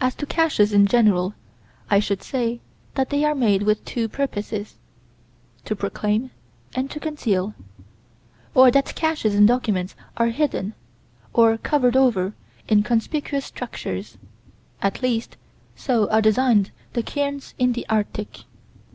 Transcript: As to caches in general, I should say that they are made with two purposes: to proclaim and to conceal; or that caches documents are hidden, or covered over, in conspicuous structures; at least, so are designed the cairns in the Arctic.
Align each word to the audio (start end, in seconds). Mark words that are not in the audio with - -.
As 0.00 0.14
to 0.14 0.24
caches 0.24 0.72
in 0.72 0.86
general, 0.86 1.34
I 1.90 2.00
should 2.00 2.22
say 2.22 2.62
that 2.94 3.10
they 3.10 3.22
are 3.22 3.34
made 3.34 3.64
with 3.64 3.84
two 3.84 4.08
purposes: 4.08 4.78
to 5.66 5.76
proclaim 5.76 6.30
and 6.74 6.90
to 6.90 6.98
conceal; 6.98 7.52
or 8.54 8.70
that 8.70 8.94
caches 8.94 9.38
documents 9.40 9.94
are 10.16 10.28
hidden, 10.28 10.72
or 11.34 11.58
covered 11.58 11.96
over, 11.98 12.32
in 12.66 12.82
conspicuous 12.82 13.44
structures; 13.44 14.16
at 14.80 15.02
least, 15.02 15.36
so 15.76 16.08
are 16.08 16.22
designed 16.22 16.70
the 16.94 17.02
cairns 17.02 17.52
in 17.58 17.74
the 17.74 17.84
Arctic. 17.90 18.44